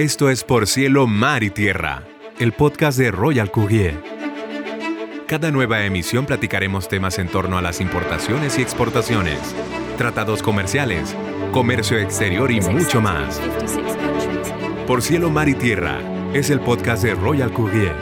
[0.00, 2.04] Esto es Por Cielo, Mar y Tierra,
[2.38, 4.02] el podcast de Royal Courier.
[5.26, 9.38] Cada nueva emisión platicaremos temas en torno a las importaciones y exportaciones,
[9.98, 11.14] tratados comerciales,
[11.52, 13.38] comercio exterior y mucho más.
[14.86, 16.00] Por Cielo, Mar y Tierra
[16.32, 17.94] es el podcast de Royal Courier.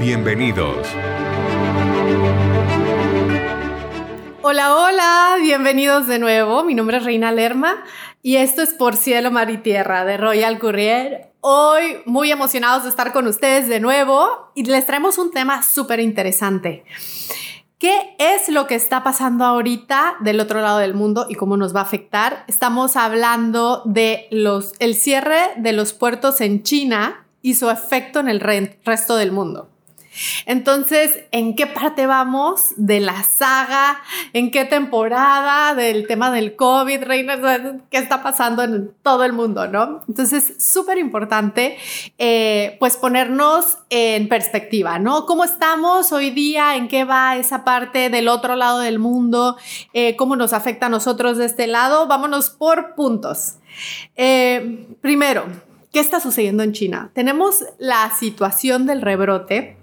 [0.00, 0.88] Bienvenidos.
[4.46, 6.64] Hola, hola, bienvenidos de nuevo.
[6.64, 7.82] Mi nombre es Reina Lerma
[8.20, 11.32] y esto es Por Cielo, Mar y Tierra de Royal Courier.
[11.40, 15.98] Hoy muy emocionados de estar con ustedes de nuevo y les traemos un tema súper
[15.98, 16.84] interesante.
[17.78, 21.74] ¿Qué es lo que está pasando ahorita del otro lado del mundo y cómo nos
[21.74, 22.44] va a afectar?
[22.46, 28.28] Estamos hablando de los, el cierre de los puertos en China y su efecto en
[28.28, 29.70] el resto del mundo.
[30.46, 34.00] Entonces, ¿en qué parte vamos de la saga?
[34.32, 37.80] ¿En qué temporada del tema del COVID, Reina?
[37.90, 40.02] ¿Qué está pasando en todo el mundo, no?
[40.08, 41.78] Entonces, súper importante,
[42.18, 45.26] eh, pues ponernos en perspectiva, ¿no?
[45.26, 46.76] ¿Cómo estamos hoy día?
[46.76, 49.56] ¿En qué va esa parte del otro lado del mundo?
[49.92, 52.06] Eh, ¿Cómo nos afecta a nosotros de este lado?
[52.06, 53.54] Vámonos por puntos.
[54.16, 55.46] Eh, primero,
[55.92, 57.10] ¿qué está sucediendo en China?
[57.14, 59.76] Tenemos la situación del rebrote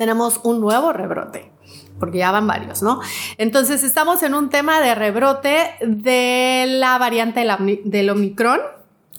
[0.00, 1.52] tenemos un nuevo rebrote,
[1.98, 3.00] porque ya van varios, ¿no?
[3.36, 7.46] Entonces estamos en un tema de rebrote de la variante
[7.84, 8.60] del Omicron.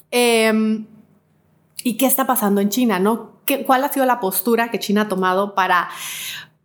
[0.09, 0.87] Em,
[1.83, 3.33] ¿Y qué está pasando en China, no?
[3.67, 5.87] ¿Cuál ha sido la postura que China ha tomado para,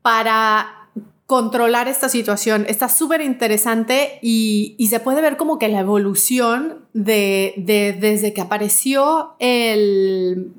[0.00, 0.89] para
[1.27, 2.64] controlar esta situación?
[2.70, 7.53] Está súper interesante y, se puede ver como que la evolución de,
[8.00, 10.55] desde que apareció el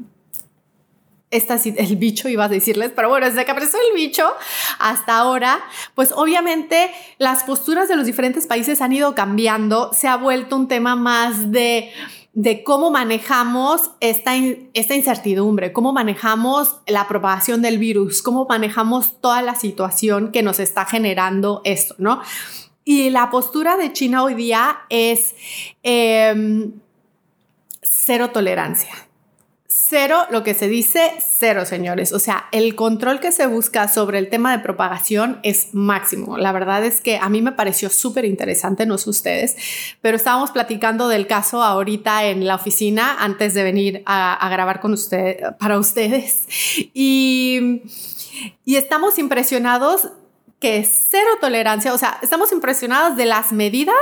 [1.29, 4.25] esta, el bicho, iba a decirles, pero bueno, desde que apareció el bicho
[4.79, 5.59] hasta ahora,
[5.93, 10.69] pues obviamente las posturas de los diferentes países han ido cambiando, se ha vuelto un
[10.69, 11.91] tema más de,
[12.33, 14.35] de cómo manejamos esta,
[14.73, 20.59] esta incertidumbre, cómo manejamos la propagación del virus, cómo manejamos toda la situación que nos
[20.59, 22.21] está generando esto, ¿no?
[22.85, 25.35] Y la postura de China hoy día es
[25.83, 26.71] em,
[27.81, 29.07] cero tolerancia
[29.89, 32.11] Cero, lo que se dice, cero, señores.
[32.11, 36.37] O sea, el control que se busca sobre el tema de propagación es máximo.
[36.37, 39.55] La verdad es que a mí me pareció súper interesante, no sé ustedes,
[40.01, 44.91] pero estábamos platicando del caso ahorita en la oficina antes de venir a, grabar con
[44.91, 46.47] usted, para ustedes.
[46.93, 47.83] Y,
[48.65, 50.09] y estamos impresionados
[50.59, 53.95] que es cero tolerancia, o sea, estamos impresionados de las medidas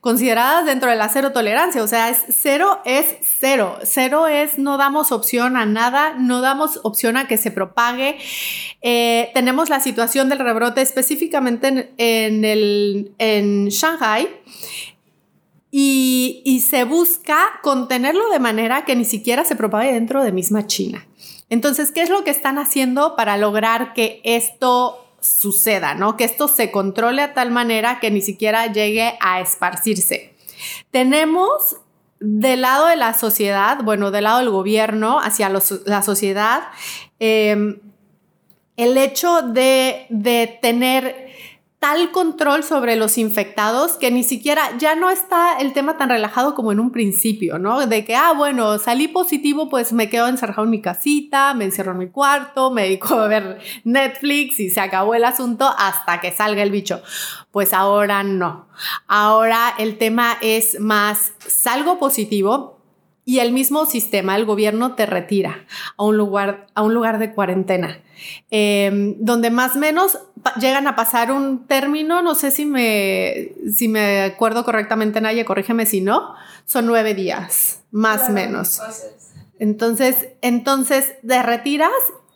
[0.00, 4.78] consideradas dentro de la cero tolerancia, o sea, es cero es cero, cero es no
[4.78, 8.16] damos opción a nada, no damos opción a que se propague.
[8.80, 14.28] Eh, tenemos la situación del rebrote específicamente en, el, en Shanghai.
[15.72, 20.66] Y, y se busca contenerlo de manera que ni siquiera se propague dentro de misma
[20.66, 21.06] China.
[21.48, 26.16] Entonces, ¿qué es lo que están haciendo para lograr que esto suceda, ¿no?
[26.16, 30.34] Que esto se controle a tal manera que ni siquiera llegue a esparcirse.
[30.90, 31.76] Tenemos
[32.20, 36.64] del lado de la sociedad, bueno, del lado del gobierno hacia la sociedad,
[37.18, 37.80] em,
[38.76, 41.29] el hecho de, de tener
[41.80, 46.54] tal control sobre los infectados que ni siquiera ya no está el tema tan relajado
[46.54, 47.86] como en un principio, ¿no?
[47.86, 51.92] De que, ah, bueno, salí positivo, pues me quedo encerrado en mi casita, me encierro
[51.92, 56.32] en mi cuarto, me dedico a ver Netflix y se acabó el asunto hasta que
[56.32, 57.00] salga el bicho.
[57.50, 58.68] Pues ahora no.
[59.06, 62.79] Ahora el tema es más, salgo positivo,
[63.24, 65.66] y el mismo sistema, el gobierno te retira
[65.96, 68.00] a un lugar, a un lugar de cuarentena,
[68.50, 70.18] em, donde más o menos
[70.60, 75.86] llegan a pasar un término, no sé si me, si me acuerdo correctamente, Naya, corrígeme
[75.86, 78.80] si no, son nueve días, más o menos.
[79.58, 81.90] Entonces, entonces te retiras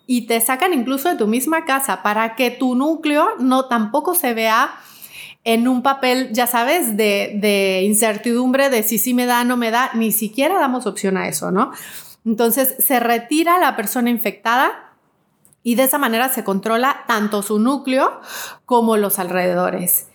[0.06, 4.34] y te sacan incluso de tu misma casa para que tu núcleo no tampoco se
[4.34, 4.74] vea
[5.44, 9.91] en un papel, ya sabes, de, incertidumbre de si sí me da, no me da,
[9.94, 11.70] ni siquiera damos opción a eso, ¿no?
[12.25, 14.94] Entonces se retira la persona infectada
[15.62, 18.20] y de esa manera se controla tanto su núcleo
[18.64, 20.08] como los alrededores.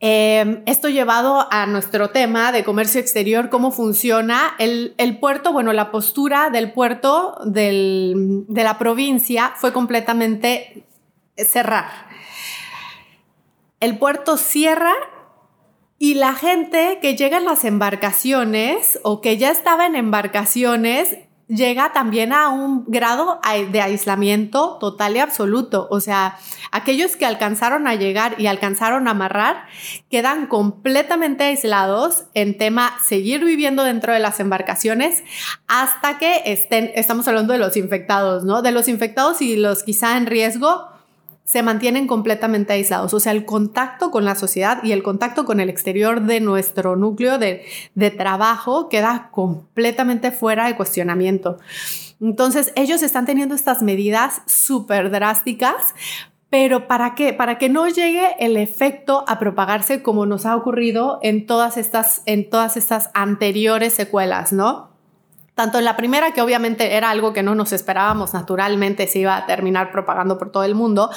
[0.00, 5.92] Em, esto llevado a nuestro tema de comercio exterior, cómo funciona el, puerto, bueno, la
[5.92, 10.84] postura del puerto de la provincia fue completamente
[11.36, 12.10] cerrar
[13.82, 14.94] el puerto cierra
[15.98, 21.18] y la gente que llega en las embarcaciones o que ya estaba en embarcaciones
[21.48, 23.40] llega también a un grado
[23.72, 25.88] de aislamiento total y absoluto.
[25.90, 26.38] O sea,
[26.70, 29.66] aquellos que alcanzaron a llegar y alcanzaron a amarrar
[30.08, 35.24] quedan completamente aislados en tema seguir viviendo dentro de las embarcaciones
[35.66, 38.62] hasta que estén, estamos hablando de los infectados, ¿no?
[38.62, 40.91] De los infectados y los quizá en riesgo
[41.52, 43.12] se mantienen completamente aislados.
[43.12, 46.96] O sea, el contacto con la sociedad y el contacto con el exterior de nuestro
[46.96, 47.66] núcleo de,
[48.16, 51.58] trabajo queda completamente fuera de cuestionamiento.
[52.22, 55.94] Entonces, ellos están teniendo estas medidas súper drásticas,
[56.48, 57.34] pero ¿para qué?
[57.34, 62.22] Para que no llegue el efecto a propagarse como nos ha ocurrido en todas estas,
[62.24, 64.91] en todas estas anteriores secuelas, ¿no?
[65.62, 69.36] Tanto en la primera, que obviamente era algo que no nos esperábamos, naturalmente se iba
[69.36, 71.08] a terminar propagando por todo el mundo,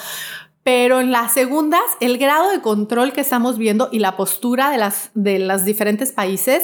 [0.62, 4.78] pero en las segundas, el grado de control que estamos viendo y la postura de,
[4.78, 6.62] las, de los diferentes países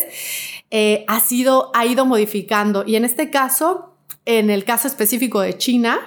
[0.70, 2.84] eh, ha, sido, ha ido modificando.
[2.86, 3.96] Y en este caso,
[4.26, 6.02] en el caso específico de China,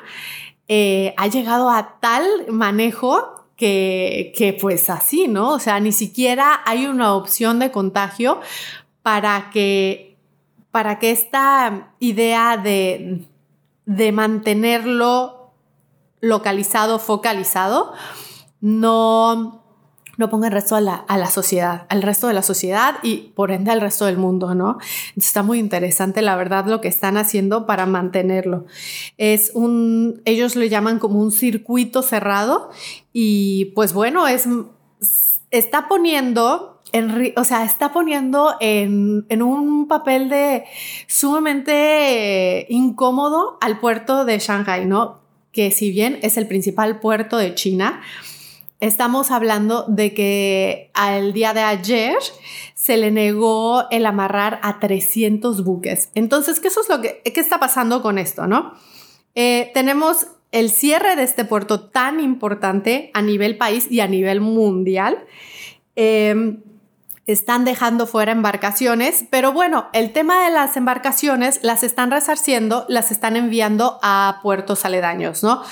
[0.68, 5.54] eh, ha llegado a tal manejo que, que pues así, ¿no?
[5.54, 8.40] O sea, ni siquiera hay una opción de contagio
[9.02, 10.13] para que
[10.74, 13.28] para que esta idea de,
[14.12, 15.52] mantenerlo
[16.20, 17.92] localizado, focalizado,
[18.60, 19.62] no,
[20.16, 23.70] no ponga el resto a la, sociedad, al resto de la sociedad y por ende
[23.70, 24.78] al resto del mundo, ¿no?
[25.14, 28.66] Está muy interesante, la verdad, lo que están haciendo para mantenerlo.
[29.16, 32.70] Es un, ellos lo llaman como un circuito cerrado
[33.12, 34.48] y pues bueno, es,
[35.52, 36.73] está poniendo
[37.36, 40.64] o sea, está poniendo en, un papel de
[41.08, 45.20] sumamente incómodo al puerto de Shanghai, ¿no?
[45.50, 48.00] Que si bien es el principal puerto de China,
[48.78, 52.16] estamos hablando de que al día de ayer
[52.74, 56.10] se le negó el amarrar a 300 buques.
[56.14, 58.74] Entonces, ¿qué, es lo que, qué está pasando con esto, no?
[59.34, 64.40] Eh, tenemos el cierre de este puerto tan importante a nivel país y a nivel
[64.40, 65.24] mundial.
[65.96, 66.58] Eh,
[67.26, 73.10] están dejando fuera embarcaciones, pero bueno, el tema de las embarcaciones las están resarciendo, las
[73.10, 75.62] están enviando a puertos aledaños, ¿no?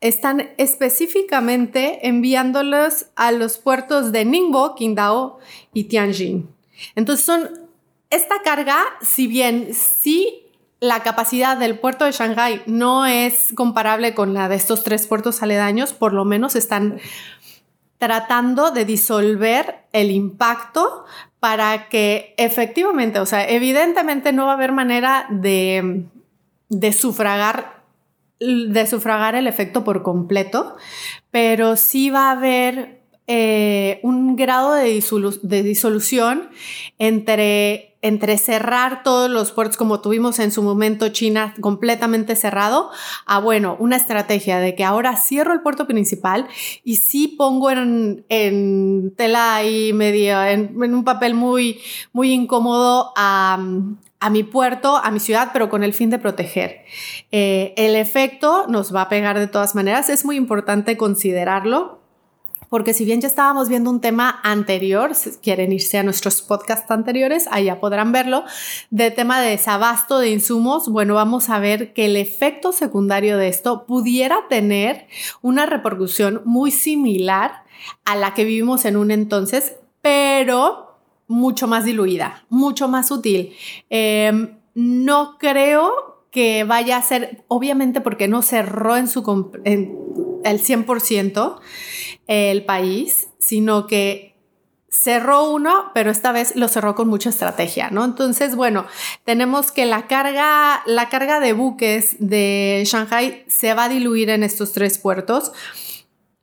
[0.00, 5.38] están específicamente enviándolos a los puertos de Ningbo, Qingdao
[5.72, 6.48] y Tianjin.
[6.94, 7.48] Entonces son
[8.10, 10.46] esta carga, si bien sí
[10.80, 15.42] la capacidad del puerto de Shanghai no es comparable con la de estos tres puertos
[15.42, 17.00] aledaños, por lo menos están
[17.98, 21.04] tratando de disolver el impacto
[21.40, 26.04] para que efectivamente, o sea, evidentemente no va a haber manera de,
[26.68, 27.76] de sufragar
[28.38, 30.76] de sufragar el efecto por completo,
[31.30, 35.02] pero sí va a haber eh, un grado de,
[35.42, 36.50] de disolución
[36.98, 42.90] entre entre cerrar todos los puertos como tuvimos en su momento China completamente cerrado,
[43.26, 46.46] a bueno, una estrategia de que ahora cierro el puerto principal
[46.84, 48.24] y sí pongo en,
[49.16, 51.80] tela y media, en, un papel muy,
[52.12, 53.58] muy incómodo a,
[54.30, 56.84] mi puerto, a mi ciudad, pero con el fin de proteger.
[57.32, 62.05] Eh, el efecto nos va a pegar de todas maneras, es muy importante considerarlo
[62.68, 66.90] porque si bien ya estábamos viendo un tema anterior, si quieren irse a nuestros podcasts
[66.90, 68.44] anteriores, allá podrán verlo,
[68.90, 73.48] de tema de desabasto de insumos, bueno, vamos a ver que el efecto secundario de
[73.48, 75.06] esto pudiera tener
[75.42, 77.64] una repercusión muy similar
[78.04, 80.98] a la que vivimos en un entonces, pero
[81.28, 83.54] mucho más diluida, mucho más sutil.
[83.90, 89.96] Em, no creo que vaya a ser, obviamente porque no cerró en su en
[90.50, 91.60] el 100%
[92.26, 94.36] el país, sino que
[94.88, 98.04] cerró uno, pero esta vez lo cerró con mucha estrategia, ¿no?
[98.04, 98.86] Entonces, bueno,
[99.24, 104.42] tenemos que la carga, la carga de buques de Shanghai se va a diluir en
[104.42, 105.52] estos tres puertos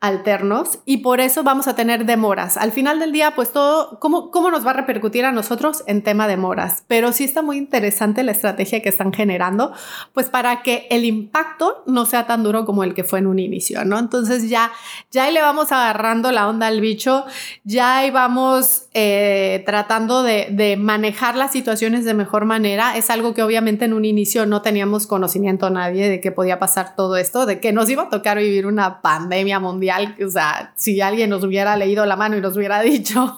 [0.03, 2.57] alternos y por eso vamos a tener demoras.
[2.57, 6.01] Al final del día, pues todo, ¿cómo, cómo nos va a repercutir a nosotros en
[6.01, 6.83] tema de demoras?
[6.89, 9.72] Pero sí está muy interesante la estrategia que están generando,
[10.12, 13.39] pues para que el impacto no sea tan duro como el que fue en un
[13.39, 13.98] inicio, ¿no?
[13.98, 14.74] Entonces ya,
[15.10, 17.24] ya ahí le vamos agarrando la onda al bicho,
[17.63, 22.98] ya ahí vamos eh, tratando de, de manejar las situaciones de mejor manera.
[22.98, 26.98] Es algo que obviamente en un inicio no teníamos conocimiento nadie de que podía pasar
[26.98, 29.92] todo esto, de que nos iba a tocar vivir una pandemia mundial
[30.25, 33.38] o sea, si alguien nos hubiera leído la mano y nos hubiera dicho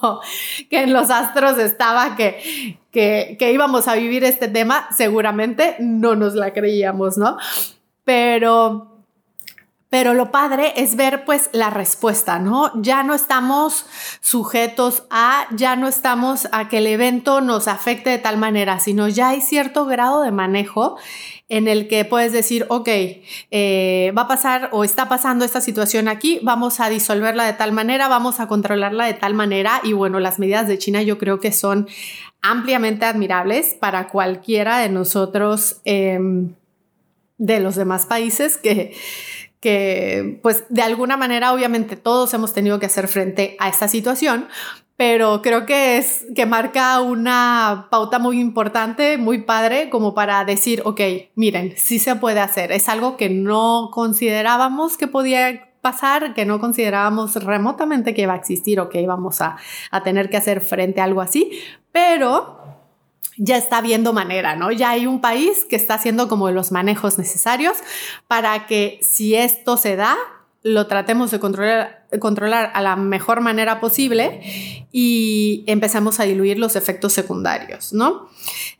[0.70, 6.14] que en los astros estaba que, que, que íbamos a vivir este tema, seguramente no
[6.16, 7.36] nos la creíamos, ¿no?
[8.04, 8.92] Pero
[9.88, 12.72] Pero lo padre es ver pues la respuesta, ¿no?
[12.82, 13.86] Ya no estamos
[14.20, 19.06] sujetos a, ya no estamos a que el evento nos afecte de tal manera, sino
[19.08, 20.98] ya hay cierto grado de manejo
[21.48, 22.88] en el que puedes decir, ok,
[23.50, 27.72] eh, va a pasar o está pasando esta situación aquí, vamos a disolverla de tal
[27.72, 29.80] manera, vamos a controlarla de tal manera.
[29.84, 31.88] Y bueno, las medidas de China yo creo que son
[32.42, 36.54] ampliamente admirables para cualquiera de nosotros em,
[37.38, 38.94] de los demás países que
[39.60, 44.46] que pues de alguna manera obviamente todos hemos tenido que hacer frente a esta situación,
[44.96, 50.82] pero creo que es que marca una pauta muy importante, muy padre, como para decir,
[50.84, 51.00] ok,
[51.34, 52.72] miren, sí se puede hacer.
[52.72, 58.36] Es algo que no considerábamos que podía pasar, que no considerábamos remotamente que iba a
[58.36, 59.56] existir o que íbamos a,
[59.90, 61.50] a tener que hacer frente a algo así,
[61.92, 62.56] pero
[63.36, 64.72] ya está viendo manera, ¿no?
[64.72, 67.76] Ya hay un país que está haciendo como los manejos necesarios
[68.26, 70.16] para que si esto se da,
[70.66, 74.40] lo tratemos de controlar, a la mejor manera posible
[74.90, 78.28] y empezamos a diluir los efectos secundarios, ¿no?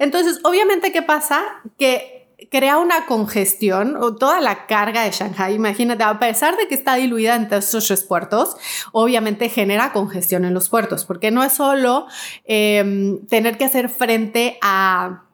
[0.01, 1.45] Entonces, obviamente, ¿qué pasa?
[1.79, 5.55] Que crea una congestión o toda la carga de Shanghai.
[5.55, 8.57] Imagínate, a pesar de que está diluida entre estos tres puertos,
[8.91, 12.09] obviamente genera congestión en los puertos, porque no es solo
[12.45, 15.26] em, tener que hacer frente a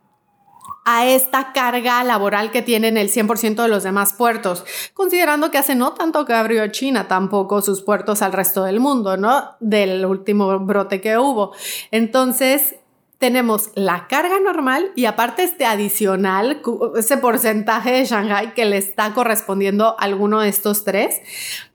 [0.85, 5.75] a esta carga laboral que tienen el 100% de los demás puertos, considerando que hace
[5.75, 9.57] no tanto que abrió China tampoco sus puertos al resto del mundo, ¿no?
[9.61, 11.53] Del último brote que hubo.
[11.91, 12.77] Entonces,
[13.19, 16.61] tenemos la carga normal y aparte este adicional,
[16.97, 21.21] ese porcentaje de Shanghai que le está correspondiendo a alguno de estos tres.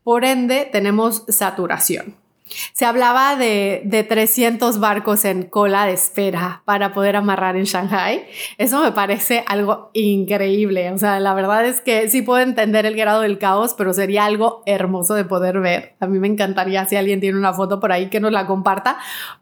[0.04, 2.27] Por ende, tenemos saturación.
[2.74, 8.26] Se hablaba de, de, 300 barcos en cola de espera para poder amarrar en Shanghai.
[8.58, 10.92] Eso me parece algo increíble.
[10.92, 14.26] O sea, la verdad es que sí puedo entender el grado del caos, pero sería
[14.26, 15.96] algo hermoso de poder ver.
[16.00, 18.98] A mí me encantaría si alguien tiene una foto por ahí que nos la comparta,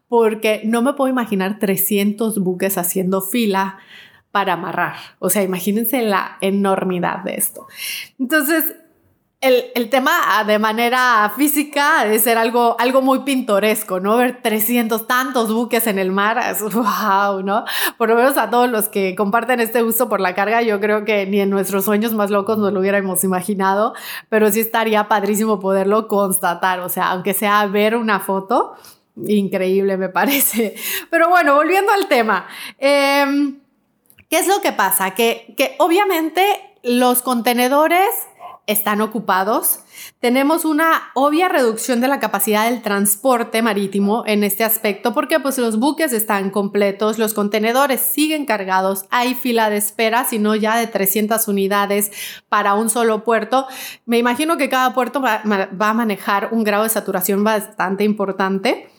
[0.08, 3.78] porque no me puedo imaginar 300 buques haciendo fila
[4.30, 4.96] para amarrar.
[5.18, 7.66] O sea, imagínense la enormidad de esto.
[8.18, 8.74] Entonces,
[9.46, 14.16] el, tema ah, de manera física de ser algo, algo muy pintoresco, ¿no?
[14.16, 17.64] Ver 300 tantos buques en el mar, es wow, ¿no?
[17.96, 21.04] Por lo menos a todos los que comparten este gusto por la carga, yo creo
[21.04, 23.94] que ni en nuestros sueños más locos nos lo hubiéramos imaginado,
[24.28, 28.74] pero sí estaría padrísimo poderlo constatar, o sea, aunque sea ver una foto,
[29.26, 30.74] increíble me parece.
[31.10, 32.46] Pero bueno, volviendo al tema.
[32.78, 33.60] Em,
[34.28, 35.12] ¿Qué es lo que pasa?
[35.12, 36.42] Que, que obviamente
[36.82, 38.08] los contenedores
[38.66, 39.80] están ocupados.
[40.20, 45.56] Tenemos una obvia reducción de la capacidad del transporte marítimo en este aspecto porque pues
[45.58, 50.86] los buques están completos, los contenedores siguen cargados, hay fila de espera, sino ya de
[50.86, 52.10] 300 unidades
[52.48, 53.66] para un solo puerto.
[54.04, 58.90] Me imagino que cada puerto va, va a manejar un grado de saturación bastante importante.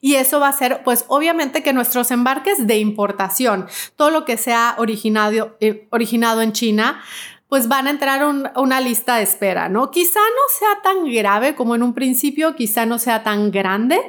[0.00, 3.66] Y eso va a ser, pues obviamente que nuestros embarques de importación,
[3.96, 7.02] todo lo que sea originado, eh, originado en China,
[7.48, 9.90] pues van a entrar a una lista de espera, ¿no?
[9.90, 14.00] Quizá no sea tan grave como en un principio, quizá no sea tan grande,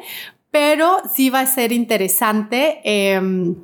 [0.49, 3.55] pero sí va a ser interesante em,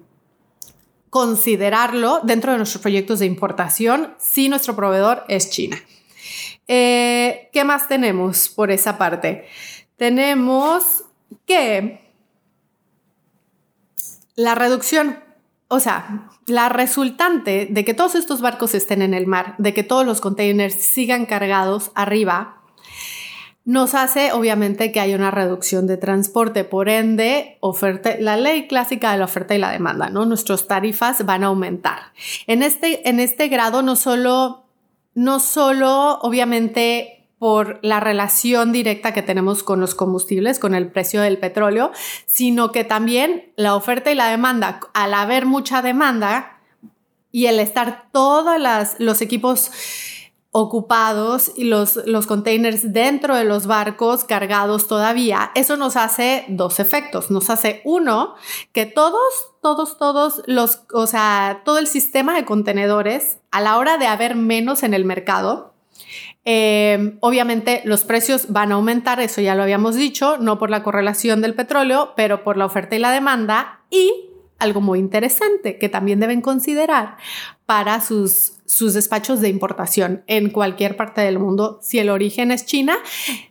[1.09, 5.81] considerarlo dentro de nuestros proyectos de importación si nuestro proveedor es China.
[6.67, 9.47] Eh, ¿Qué más tenemos por esa parte?
[9.97, 11.03] Tenemos
[11.45, 11.99] que
[14.35, 15.19] la reducción
[15.67, 19.83] o sea, la resultante de que todos estos barcos estén en el mar, de que
[19.83, 22.61] todos los containers sigan cargados arriba,
[23.65, 27.59] nos hace obviamente que haya una reducción de transporte, por ende,
[28.19, 30.25] la ley clásica de la oferta y la demanda, ¿no?
[30.25, 32.11] Nuestras tarifas van a aumentar.
[32.45, 34.65] En este, en este grado no solo,
[35.13, 41.19] no solo obviamente por la relación directa que tenemos con los combustibles, con el precio
[41.19, 41.91] del petróleo,
[42.25, 46.61] sino que también la oferta y la demanda, al haber mucha demanda
[47.33, 48.55] y el estar todos
[48.97, 49.71] los equipos
[50.51, 56.79] ocupados y los, los containers dentro de los barcos cargados todavía, eso nos hace dos
[56.79, 57.29] efectos.
[57.29, 58.35] Nos hace uno,
[58.71, 63.97] que todos, todos, todos los, o sea, todo el sistema de contenedores, a la hora
[63.97, 65.73] de haber menos en el mercado,
[66.45, 70.83] eh, obviamente los precios van a aumentar, eso ya lo habíamos dicho, no por la
[70.83, 75.89] correlación del petróleo, pero por la oferta y la demanda y algo muy interesante que
[75.89, 77.17] también deben considerar
[77.65, 82.65] para sus, sus despachos de importación en cualquier parte del mundo, si el origen es
[82.65, 82.97] China,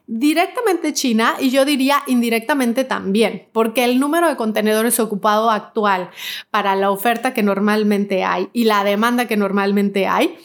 [0.06, 6.10] directamente China y yo diría indirectamente también, porque el número de contenedores ocupado actual
[6.50, 10.36] para la oferta que normalmente hay y la demanda que normalmente hay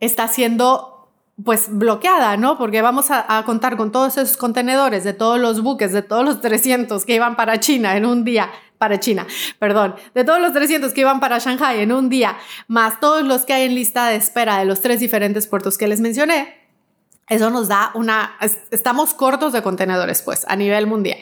[0.00, 0.97] está siendo
[1.44, 2.58] pues bloqueada, ¿no?
[2.58, 6.40] Porque vamos a, contar con todos esos contenedores de todos los buques, de todos los
[6.42, 9.26] 300 que iban para China en un día, para China,
[9.58, 13.44] perdón, de todos los 300 que iban para Shanghai en un día, más todos los
[13.44, 16.56] que hay en lista de espera de los tres diferentes puertos que les mencioné,
[17.28, 18.36] eso nos da una,
[18.70, 21.18] estamos cortos de contenedores, pues, a nivel mundial,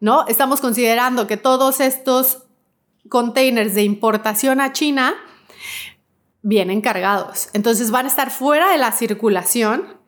[0.00, 0.26] ¿no?
[0.28, 2.44] Estamos considerando que todos estos
[3.08, 5.14] containers de importación a China
[6.44, 7.48] vienen cargados.
[7.54, 9.98] Entonces van a estar fuera de la circulación.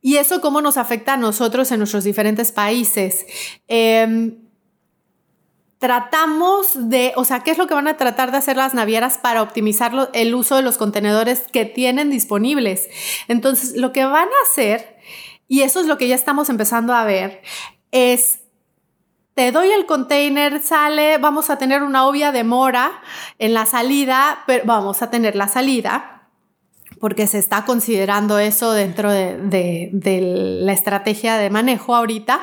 [0.00, 3.24] ¿Y eso cómo nos afecta a nosotros en nuestros diferentes países?
[3.68, 4.38] Em,
[5.78, 9.18] tratamos de, o sea, ¿qué es lo que van a tratar de hacer las navieras
[9.18, 12.88] para optimizar el uso de los contenedores que tienen disponibles?
[13.28, 14.96] Entonces, lo que van a hacer,
[15.46, 17.42] y eso es lo que ya estamos empezando a ver,
[17.90, 18.40] es
[19.34, 23.00] te doy el container, sale, vamos a tener una obvia demora
[23.38, 26.12] en la salida, pero vamos a tener la salida
[27.02, 29.90] porque se está considerando eso dentro de,
[30.62, 32.40] la estrategia de manejo ahorita,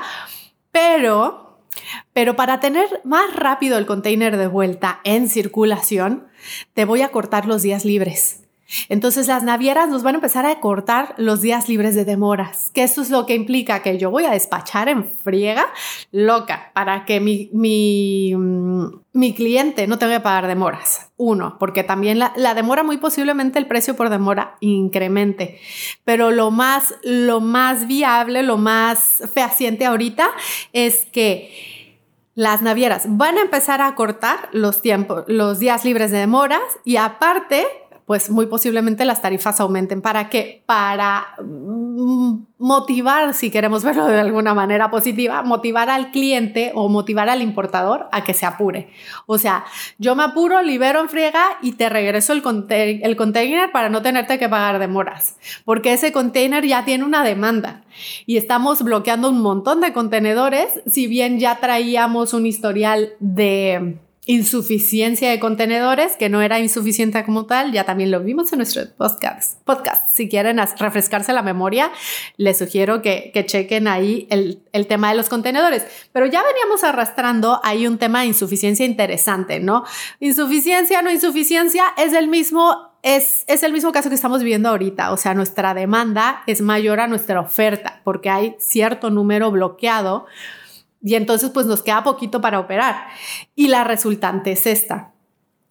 [0.73, 1.61] pero,
[2.11, 6.27] pero para tener más rápido el container de vuelta en circulación,
[6.73, 8.48] te voy a cortar los días libres.
[8.87, 12.83] Entonces las navieras nos van a empezar a cortar los días libres de demoras, que
[12.83, 15.67] eso es lo que implica que yo voy a despachar en friega
[16.11, 21.11] loca para que mi, mi, mm, mi cliente no tenga que pagar demoras.
[21.17, 25.59] Uno, porque también la, la, demora muy posiblemente el precio por demora incremente,
[26.05, 30.29] pero lo más, lo más viable, lo más fehaciente ahorita
[30.71, 31.79] es que
[32.35, 36.95] las navieras van a empezar a cortar los tiempos, los días libres de demoras y
[36.95, 37.67] aparte
[38.09, 40.01] pues muy posiblemente las tarifas aumenten.
[40.01, 40.63] ¿Para qué?
[40.65, 47.29] Para mm, motivar, si queremos verlo de alguna manera positiva, motivar al cliente o motivar
[47.29, 48.89] al importador a que se apure.
[49.27, 49.63] O sea,
[49.99, 54.39] yo me apuro, libero en friega y te regreso el, el container para no tenerte
[54.39, 57.83] que pagar demoras, porque ese container ya tiene una demanda
[58.25, 65.31] y estamos bloqueando un montón de contenedores, si bien ya traíamos un historial de insuficiencia
[65.31, 69.59] de contenedores, que no era insuficiente como tal, ya también lo vimos en nuestro podcast.
[69.63, 70.07] podcast.
[70.13, 71.91] Si quieren refrescarse la memoria,
[72.37, 75.83] les sugiero que, chequen ahí el, tema de los contenedores.
[76.13, 79.83] Pero ya veníamos arrastrando ahí un tema de insuficiencia interesante, ¿no?
[80.19, 85.11] Insuficiencia, no insuficiencia, es el mismo es, es, el mismo caso que estamos viviendo ahorita,
[85.11, 90.27] o sea, nuestra demanda es mayor a nuestra oferta porque hay cierto número bloqueado
[91.01, 93.07] y entonces pues nos queda poquito para operar.
[93.55, 95.13] Y la resultante es esta.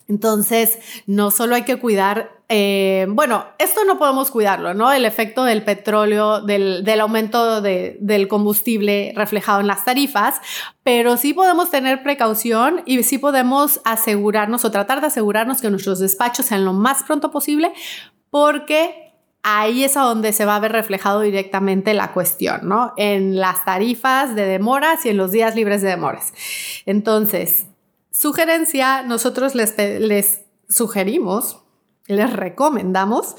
[0.08, 4.90] Entonces, no solo hay que cuidar, eh, bueno, esto no podemos cuidarlo, ¿no?
[4.90, 10.40] El efecto del petróleo, del, del aumento de, del combustible reflejado en las tarifas,
[10.82, 15.98] pero sí podemos tener precaución y sí podemos asegurarnos o tratar de asegurarnos que nuestros
[15.98, 17.70] despachos sean lo más pronto posible
[18.30, 19.07] porque
[19.42, 22.92] ahí es a donde se va a ver reflejado directamente la cuestión, ¿no?
[22.96, 26.32] En las tarifas de demoras y en los días libres de demoras.
[26.86, 27.66] Entonces,
[28.10, 31.62] sugerencia, nosotros les, les sugerimos,
[32.06, 33.36] les recomendamos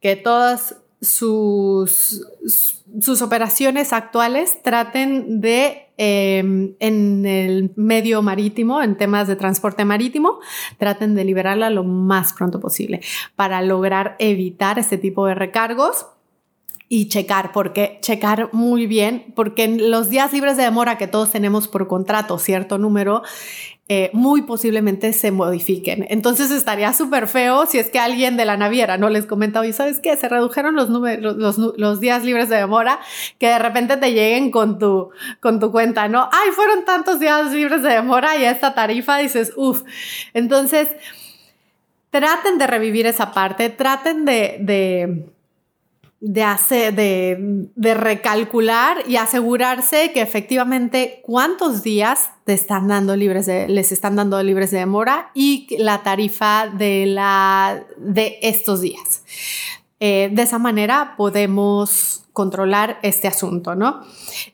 [0.00, 2.26] que todas sus,
[3.00, 10.40] sus operaciones actuales traten de, em, en el medio marítimo, en temas de transporte marítimo,
[10.78, 13.00] traten de liberarla lo más pronto posible
[13.36, 16.06] para lograr evitar este tipo de recargos
[16.90, 21.30] y checar, porque checar muy bien, porque en los días libres de demora que todos
[21.30, 23.22] tenemos por contrato, cierto número,
[23.90, 26.06] eh, muy posiblemente se modifiquen.
[26.08, 29.74] Entonces estaría súper feo si es que alguien de la naviera no les comenta, oye,
[29.74, 30.16] ¿sabes qué?
[30.16, 33.00] Se redujeron los, los, días libres de demora,
[33.38, 36.30] que de repente te lleguen con tu, con tu cuenta, ¿no?
[36.32, 39.82] Ay, fueron tantos días libres de demora y esta tarifa dices, uff.
[40.32, 40.88] Entonces,
[42.10, 45.32] traten de revivir esa parte, traten de
[46.20, 53.46] de, hacer, de, de, recalcular y asegurarse que efectivamente cuántos días te están dando libres
[53.46, 59.22] de, les están dando libres de demora y la tarifa de, la, de estos días.
[60.00, 64.04] Eh, de esa manera podemos controlar este asunto, ¿no?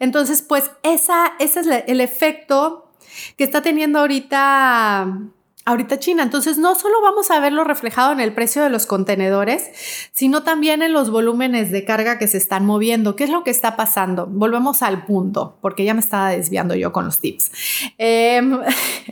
[0.01, 2.91] Entonces, pues esa, ese es el efecto
[3.37, 5.19] que está teniendo ahorita
[5.65, 6.23] ahorita China.
[6.23, 9.71] Entonces, no solo vamos a verlo reflejado en el precio de los contenedores,
[10.13, 13.17] sino también en los volúmenes de carga que se están moviendo.
[13.17, 14.27] ¿Qué es lo que está pasando?
[14.27, 17.51] Volvemos al punto, porque ya me estaba desviando yo con los tips.
[17.99, 18.61] Em,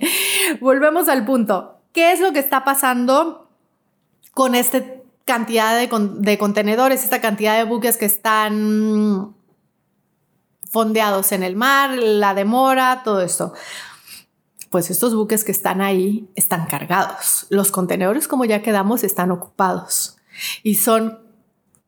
[0.60, 1.78] volvemos al punto.
[1.92, 3.48] ¿Qué es lo que está pasando
[4.32, 4.82] con esta
[5.24, 5.88] cantidad de,
[6.18, 9.34] de contenedores, esta cantidad de buques que están
[10.70, 13.52] fondeados en el mar, la demora, todo esto?
[14.72, 17.46] Pues estos buques que están ahí están cargados.
[17.50, 20.16] Los contenedores, como ya quedamos, están ocupados
[20.64, 21.20] y son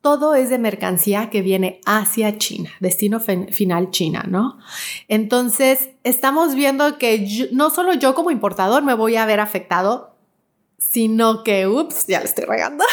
[0.03, 4.59] todo es de mercancía que viene hacia China, destino final China, ¿no?
[5.09, 10.15] Entonces, estamos viendo que no solo yo como importador me voy a ver afectado,
[10.77, 12.85] sino que, ups, ya le estoy regando.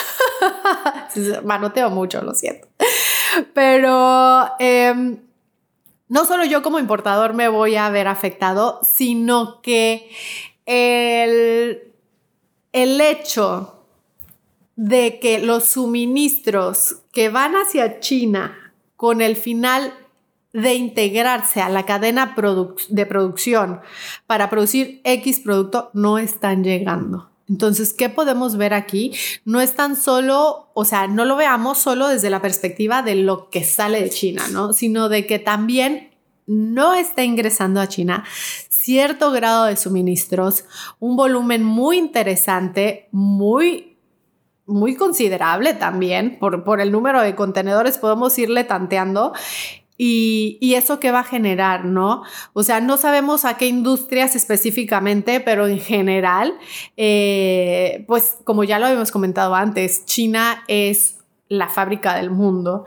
[1.44, 2.70] Manoteo mucho, lo siento.
[3.54, 5.20] Pero em,
[6.12, 10.12] no solo yo como importador me voy a ver afectado, sino que
[10.66, 11.94] el,
[12.74, 13.86] el hecho
[14.76, 19.94] de que los suministros que van hacia China con el final
[20.52, 22.36] de integrarse a la cadena
[22.90, 23.80] de producción
[24.28, 27.31] para producir X producto no están llegando.
[27.52, 29.12] Entonces, ¿qué podemos ver aquí?
[29.44, 33.50] No es tan solo, o sea, no lo veamos solo desde la perspectiva de lo
[33.50, 34.72] que sale de China, ¿no?
[34.72, 36.12] Sino de que también
[36.48, 38.24] no está ingresando a China
[38.70, 40.64] cierto grado de suministros,
[41.00, 43.98] un volumen muy interesante, muy
[44.66, 49.34] muy considerable también por, por el número de contenedores, podemos irle tanteando.
[50.04, 52.24] Y, eso que va a generar, ¿no?
[52.54, 56.56] O sea, no sabemos a qué industrias específicamente, pero en general,
[56.98, 62.86] eh, pues como ya lo habíamos comentado antes, China es la fábrica del mundo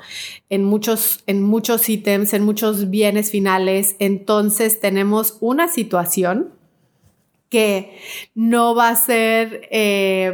[0.50, 3.94] en muchos, en muchos ítems, en muchos bienes finales.
[4.00, 6.52] Entonces tenemos una situación
[7.48, 7.96] que
[8.34, 9.68] no va a ser...
[9.70, 10.32] Eh,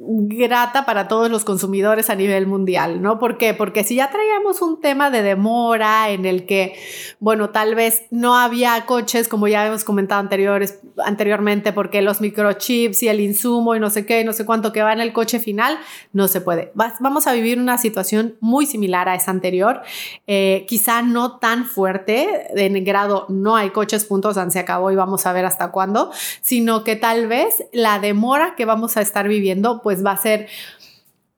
[0.00, 3.18] grata para todos los consumidores a nivel mundial, ¿no?
[3.18, 3.52] ¿Por qué?
[3.52, 6.78] Porque si ya traíamos un tema de demora en el que,
[7.18, 13.02] bueno, tal vez no había coches, como ya hemos comentado anteriores, anteriormente, porque los microchips
[13.02, 15.40] y el insumo y no sé qué, no sé cuánto que va en el coche
[15.40, 15.76] final,
[16.12, 16.70] no se puede.
[16.74, 19.82] Vamos a vivir una situación muy similar a esa anterior,
[20.28, 25.26] eh, quizá no tan fuerte, en grado no hay coches, puntos, se acabó y vamos
[25.26, 29.82] a ver hasta cuándo, sino que tal vez la demora que vamos a estar viviendo,
[29.88, 30.48] pues va a ser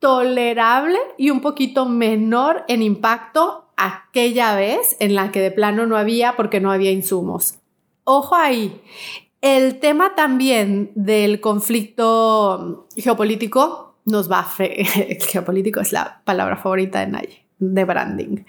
[0.01, 5.97] tolerable y un poquito menor en impacto aquella vez en la que de plano no
[5.97, 7.61] había porque no había insumos.
[8.03, 8.81] Ojo ahí,
[9.41, 14.49] el tema también del conflicto geopolítico nos va a...
[15.29, 18.45] Geopolítico es la palabra favorita de nadie de branding.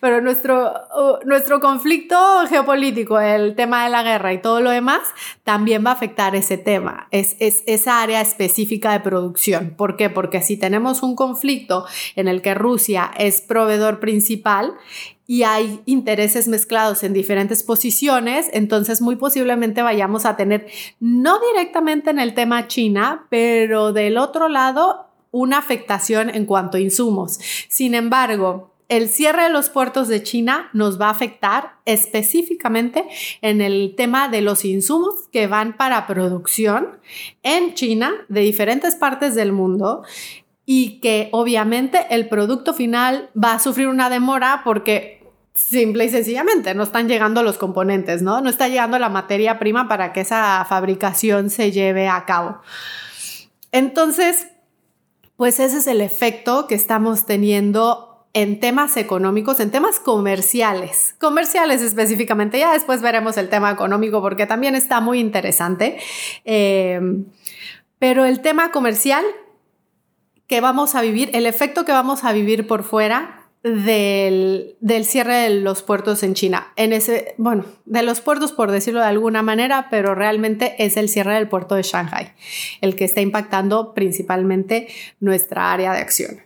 [0.00, 2.16] Pero nuestro, uh, nuestro conflicto
[2.48, 5.02] geopolítico, el tema de la guerra y todo lo demás,
[5.44, 9.74] también va a afectar ese tema, es, es esa área específica de producción.
[9.76, 10.10] ¿Por qué?
[10.10, 11.84] Porque si tenemos un conflicto
[12.16, 14.74] en el que Rusia es proveedor principal
[15.26, 20.66] y hay intereses mezclados en diferentes posiciones, entonces muy posiblemente vayamos a tener,
[21.00, 26.80] no directamente en el tema China, pero del otro lado una afectación en cuanto a
[26.80, 27.40] insumos.
[27.68, 33.04] Sin embargo, el cierre de los puertos de China nos va a afectar específicamente
[33.42, 37.00] en el tema de los insumos que van para producción
[37.42, 40.04] en China de diferentes partes del mundo
[40.66, 45.20] y que obviamente el producto final va a sufrir una demora porque
[45.52, 48.40] simple y sencillamente no están llegando los componentes, ¿no?
[48.40, 52.60] No está llegando la materia prima para que esa fabricación se lleve a cabo.
[53.72, 54.46] Entonces,
[55.36, 61.82] pues ese es el efecto que estamos teniendo en temas económicos, en temas comerciales, comerciales
[61.82, 62.58] específicamente.
[62.58, 65.98] Ya después veremos el tema económico porque también está muy interesante.
[66.44, 67.00] Eh,
[67.98, 69.24] pero el tema comercial
[70.46, 75.60] que vamos a vivir, el efecto que vamos a vivir por fuera del, cierre de
[75.60, 76.72] los puertos en China.
[76.76, 81.08] En ese, bueno, de los puertos por decirlo de alguna manera, pero realmente es el
[81.08, 82.34] cierre del puerto de Shanghai,
[82.82, 86.40] el que está impactando principalmente nuestra área de acción.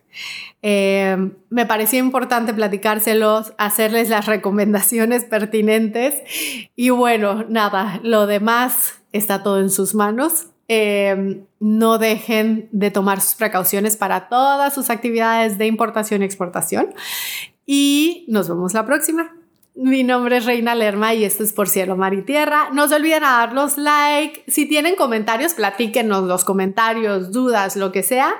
[0.62, 1.16] Eh,
[1.50, 6.14] me parecía importante platicárselos, hacerles las recomendaciones pertinentes
[6.76, 10.46] y bueno, nada, lo demás está todo en sus manos.
[10.70, 16.94] Em, no dejen de tomar sus precauciones para todas sus actividades de importación y exportación.
[17.64, 19.34] Y nos vemos la próxima.
[19.74, 22.68] Mi nombre es Reina Lerma y esto es Por Cielo, Mar y Tierra.
[22.72, 24.44] No se olviden a darnos like.
[24.46, 28.34] Si tienen comentarios, platíquenos los comentarios, dudas, lo que sea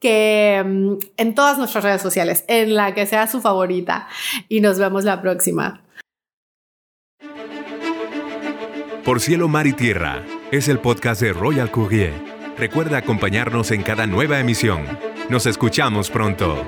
[0.00, 4.08] que em, en todas nuestras redes sociales, en la que sea su favorita.
[4.48, 5.82] Y nos vemos la próxima.
[9.04, 12.12] Por Cielo, Mar y Tierra es el podcast de Royal Courier.
[12.56, 14.84] Recuerda acompañarnos en cada nueva emisión.
[15.28, 16.64] Nos escuchamos pronto.